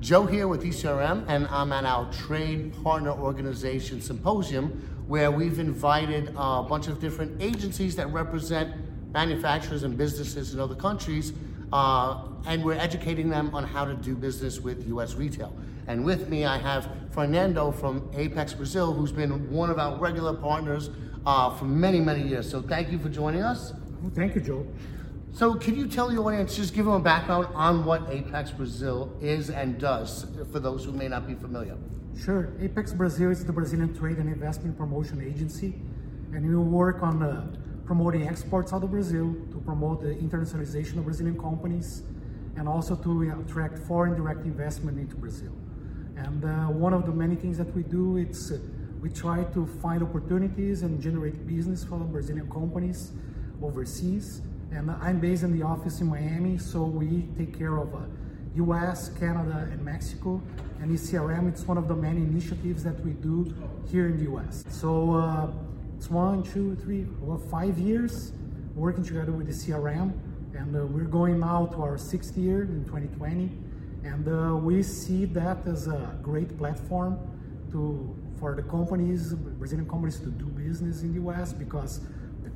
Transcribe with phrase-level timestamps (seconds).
[0.00, 6.28] Joe here with ECRM, and I'm at our Trade Partner Organization Symposium, where we've invited
[6.36, 8.76] a bunch of different agencies that represent
[9.12, 11.32] manufacturers and businesses in other countries,
[11.72, 15.16] uh, and we're educating them on how to do business with U.S.
[15.16, 15.52] retail.
[15.88, 20.90] And with me, I have Fernando from Apex-Brasil, who's been one of our regular partners
[21.26, 22.48] uh, for many, many years.
[22.48, 23.72] So thank you for joining us.
[24.14, 24.66] Thank you, Joe.
[25.32, 29.50] So, can you tell the audience, just give them a background on what Apex-Brasil is
[29.50, 31.76] and does for those who may not be familiar?
[32.20, 32.52] Sure.
[32.60, 35.74] Apex-Brasil is the Brazilian Trade and Investment Promotion Agency,
[36.32, 37.46] and we work on uh,
[37.86, 42.02] promoting exports out of Brazil to promote the internationalization of Brazilian companies
[42.56, 45.52] and also to attract foreign direct investment into Brazil.
[46.16, 48.58] And uh, one of the many things that we do, it's uh,
[49.00, 53.12] we try to find opportunities and generate business for Brazilian companies
[53.62, 57.98] overseas and I'm based in the office in Miami, so we take care of uh,
[58.56, 60.42] US, Canada, and Mexico.
[60.80, 63.54] And ECRM, it's one of the many initiatives that we do
[63.90, 64.64] here in the US.
[64.70, 65.50] So uh,
[65.96, 68.32] it's one, two, three, well, five years
[68.74, 70.12] working together with the CRM.
[70.54, 73.50] And uh, we're going now to our sixth year in 2020.
[74.04, 77.18] And uh, we see that as a great platform
[77.72, 82.00] to for the companies, Brazilian companies to do business in the US because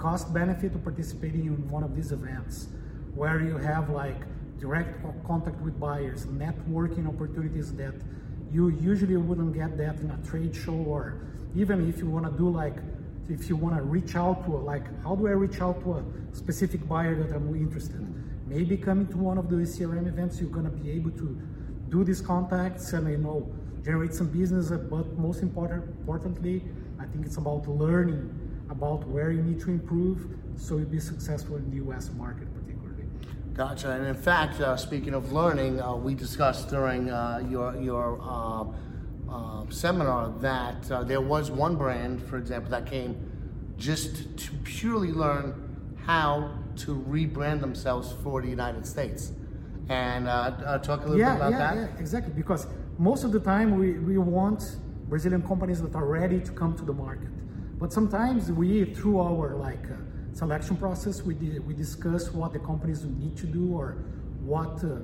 [0.00, 2.68] cost benefit of participating in one of these events
[3.14, 4.22] where you have like
[4.58, 4.90] direct
[5.26, 7.94] contact with buyers, networking opportunities that
[8.50, 11.20] you usually wouldn't get that in a trade show or
[11.54, 12.76] even if you want to do like
[13.28, 16.02] if you want to reach out to like how do I reach out to a
[16.32, 18.02] specific buyer that I'm interested?
[18.46, 21.28] Maybe coming to one of the CRM events you're going to be able to
[21.90, 23.46] do these contacts and you know
[23.84, 26.64] generate some business but most important importantly
[26.98, 30.26] I think it's about learning about where you need to improve
[30.56, 33.04] so you be successful in the US market particularly.
[33.52, 33.90] Gotcha.
[33.90, 38.64] And in fact, uh, speaking of learning, uh, we discussed during uh, your, your uh,
[39.30, 43.16] uh, seminar that uh, there was one brand, for example, that came
[43.76, 49.32] just to purely learn how to rebrand themselves for the United States.
[49.88, 50.26] And
[50.84, 51.76] talk a little yeah, bit about yeah, that.
[51.76, 52.32] Yeah, exactly.
[52.32, 54.76] Because most of the time we, we want
[55.08, 57.28] Brazilian companies that are ready to come to the market.
[57.80, 59.96] But sometimes we, through our like uh,
[60.34, 64.04] selection process, we we discuss what the companies need to do or
[64.44, 64.98] what, uh,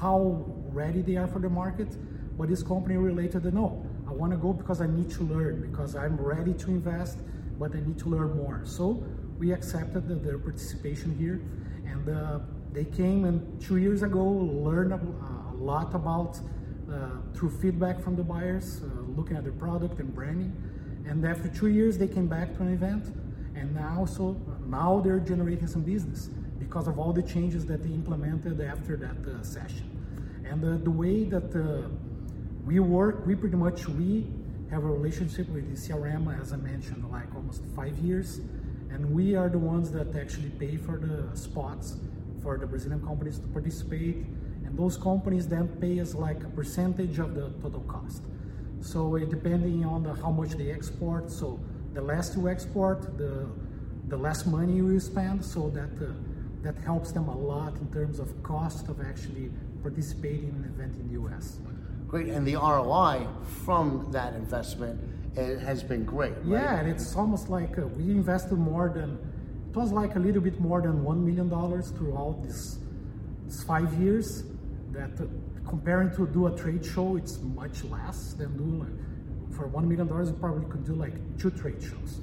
[0.00, 0.42] how
[0.72, 1.88] ready they are for the market.
[2.38, 5.94] But this company related, no, I want to go because I need to learn because
[5.94, 7.18] I'm ready to invest,
[7.58, 8.62] but I need to learn more.
[8.64, 9.04] So
[9.38, 11.42] we accepted the, their participation here,
[11.84, 12.38] and uh,
[12.72, 16.40] they came and two years ago learned a, a lot about
[16.90, 20.56] uh, through feedback from the buyers, uh, looking at the product and branding
[21.06, 23.14] and after two years, they came back to an event,
[23.54, 24.36] and now so
[24.66, 29.16] now they're generating some business because of all the changes that they implemented after that
[29.28, 29.88] uh, session.
[30.48, 31.88] And uh, the way that uh,
[32.64, 34.26] we work, we pretty much we
[34.70, 38.40] have a relationship with the CRM, as I mentioned, like almost five years,
[38.90, 41.96] and we are the ones that actually pay for the spots
[42.42, 44.16] for the Brazilian companies to participate,
[44.64, 48.22] and those companies then pay us like a percentage of the total cost.
[48.82, 51.58] So it, depending on the, how much they export, so
[51.94, 53.48] the less you export, the
[54.08, 55.44] the less money you spend.
[55.44, 56.12] So that uh,
[56.62, 59.50] that helps them a lot in terms of cost of actually
[59.82, 61.58] participating in an event in the U.S.
[62.08, 63.26] Great, and the ROI
[63.64, 65.00] from that investment
[65.36, 66.34] has been great.
[66.42, 66.62] Right?
[66.62, 69.18] Yeah, and it's almost like uh, we invested more than
[69.70, 72.78] it was like a little bit more than one million dollars throughout this,
[73.46, 74.44] this five years.
[74.90, 75.24] That uh,
[75.66, 80.06] comparing to do a trade show, it's much less than do like, for one million
[80.06, 80.28] dollars.
[80.28, 82.20] You probably could do like two trade shows.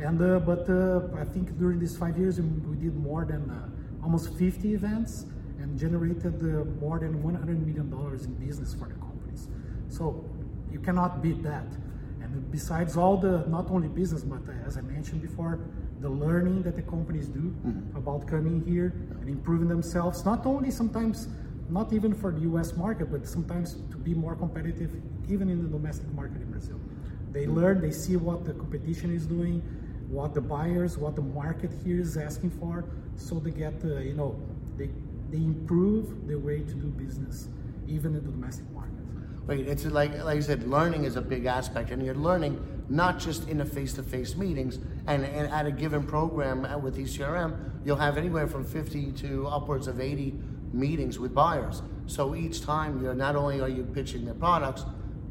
[0.00, 3.68] And uh, but uh, I think during these five years we did more than uh,
[4.02, 5.26] almost 50 events
[5.58, 9.48] and generated uh, more than 100 million dollars in business for the companies.
[9.88, 10.28] So
[10.70, 11.66] you cannot beat that.
[12.20, 15.58] And besides all the not only business, but uh, as I mentioned before,
[16.00, 17.96] the learning that the companies do mm-hmm.
[17.96, 20.24] about coming here and improving themselves.
[20.24, 21.28] Not only sometimes
[21.68, 24.90] not even for the US market, but sometimes to be more competitive
[25.28, 26.80] even in the domestic market in Brazil.
[27.32, 29.60] They learn, they see what the competition is doing,
[30.08, 32.84] what the buyers, what the market here is asking for,
[33.16, 34.40] so they get, uh, you know,
[34.76, 34.90] they,
[35.30, 37.48] they improve the way to do business
[37.88, 38.92] even in the domestic market.
[39.46, 43.18] Right, it's like like I said, learning is a big aspect, and you're learning not
[43.18, 48.16] just in the face-to-face meetings, and, and at a given program with ECRM, you'll have
[48.16, 50.34] anywhere from 50 to upwards of 80
[50.76, 51.82] meetings with buyers.
[52.06, 54.84] So each time you're not only are you pitching their products,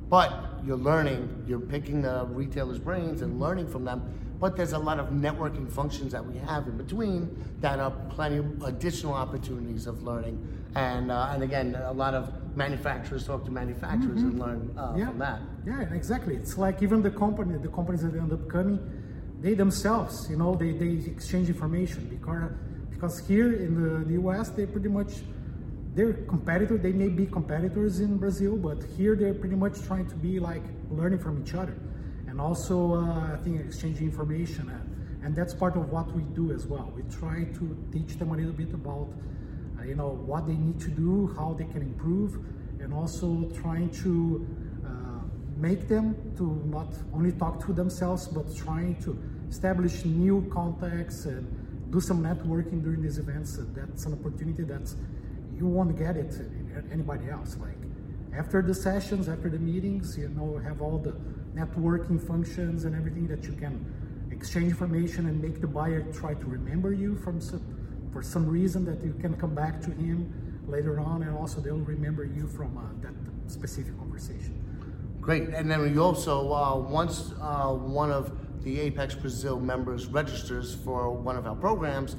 [0.10, 0.32] but
[0.66, 4.02] you're learning, you're picking the retailers' brains and learning from them.
[4.40, 8.38] But there's a lot of networking functions that we have in between that are plenty
[8.38, 10.46] of additional opportunities of learning.
[10.76, 15.00] And, uh, and again, a lot of manufacturers talk to manufacturers and learn uh, Mm-hmm.
[15.00, 15.08] yeah.
[15.08, 15.40] from that.
[15.66, 16.36] Yeah, exactly.
[16.36, 18.80] It's like even the company, the companies that end up coming,
[19.42, 22.52] they themselves, you know, they, they exchange information because
[22.96, 25.12] because here in the, the US they pretty much
[25.96, 26.82] they're competitors.
[26.82, 30.64] They may be competitors in Brazil, but here they're pretty much trying to be like
[30.90, 31.78] learning from each other,
[32.28, 36.52] and also uh, I think exchanging information, uh, and that's part of what we do
[36.52, 36.92] as well.
[36.94, 39.08] We try to teach them a little bit about
[39.80, 42.40] uh, you know what they need to do, how they can improve,
[42.82, 44.46] and also trying to
[44.86, 44.90] uh,
[45.56, 49.18] make them to not only talk to themselves, but trying to
[49.50, 53.58] establish new contacts and do some networking during these events.
[53.58, 54.94] Uh, That's an opportunity that
[55.56, 56.34] you won't get it
[56.92, 57.58] anybody else.
[57.60, 57.78] Like
[58.38, 61.16] after the sessions, after the meetings, you know, have all the
[61.56, 63.86] networking functions and everything that you can
[64.32, 67.62] exchange information and make the buyer try to remember you from some,
[68.12, 71.78] for some reason that you can come back to him later on, and also they'll
[71.78, 73.14] remember you from uh, that
[73.48, 74.62] specific conversation.
[75.22, 75.50] Great.
[75.50, 78.32] And then we also, uh, once uh, one of
[78.66, 82.16] the Apex-Brasil members registers for one of our programs,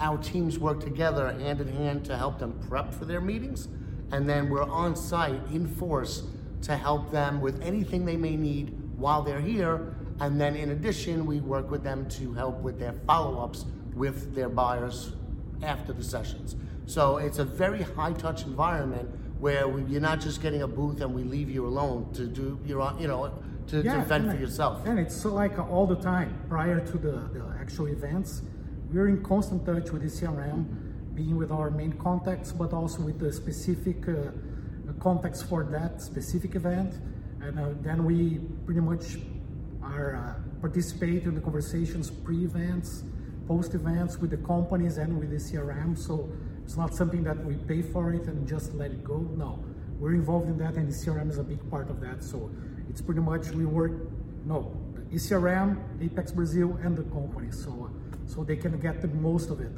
[0.00, 3.68] our teams work together hand in hand to help them prep for their meetings.
[4.10, 6.24] And then we're on site in force
[6.62, 9.94] to help them with anything they may need while they're here.
[10.18, 14.34] And then in addition, we work with them to help with their follow ups with
[14.34, 15.12] their buyers
[15.62, 16.56] after the sessions.
[16.86, 21.00] So it's a very high touch environment where we, you're not just getting a booth
[21.00, 23.32] and we leave you alone to do your you know,
[23.68, 24.86] to, to fend for yourself.
[24.86, 28.42] And it's so like all the time prior to the, the actual events,
[28.92, 33.18] we're in constant touch with the CRM, being with our main contacts, but also with
[33.18, 34.30] the specific uh,
[35.00, 36.94] contacts for that specific event.
[37.40, 39.18] And uh, then we pretty much
[39.82, 43.04] are uh, participate in the conversations pre-events,
[43.46, 45.96] post-events with the companies and with the CRM.
[45.96, 46.28] So
[46.64, 49.18] it's not something that we pay for it and just let it go.
[49.36, 49.64] No,
[49.98, 52.24] we're involved in that, and the CRM is a big part of that.
[52.24, 52.50] So
[52.88, 53.92] it's pretty much we work.
[54.44, 54.76] No,
[55.12, 57.50] ECRM, Apex-Brasil, and the company.
[57.50, 57.90] So
[58.26, 59.72] so they can get the most of it.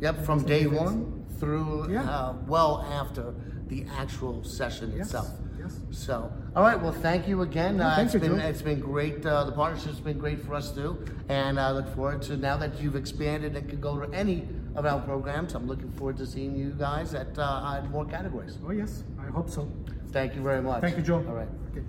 [0.00, 2.02] Yep, from day one through Yeah.
[2.08, 3.34] uh, well after
[3.68, 5.28] the actual session Yes, itself.
[5.58, 5.78] yes.
[5.90, 6.80] So, all right.
[6.80, 7.76] Well, thank you again.
[7.76, 8.46] No, uh, thank it's you, been Joe.
[8.46, 9.24] it's been great.
[9.24, 12.80] Uh, the partnership's been great for us too, and I look forward to now that
[12.80, 15.54] you've expanded and can go to any of our programs.
[15.54, 18.56] I'm looking forward to seeing you guys at uh, at more categories.
[18.66, 19.70] Oh yes, I hope so.
[20.10, 20.80] Thank you very much.
[20.80, 21.22] Thank you, Joe.
[21.28, 21.48] All right.
[21.70, 21.84] Okay.